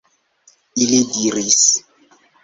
[0.85, 1.59] Ili diris: